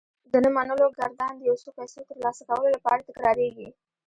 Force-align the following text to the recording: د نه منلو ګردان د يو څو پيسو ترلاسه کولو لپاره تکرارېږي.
د 0.31 0.33
نه 0.43 0.49
منلو 0.55 0.87
ګردان 0.97 1.33
د 1.37 1.41
يو 1.49 1.55
څو 1.61 1.69
پيسو 1.77 1.99
ترلاسه 2.09 2.41
کولو 2.49 2.67
لپاره 2.75 3.05
تکرارېږي. 3.07 3.69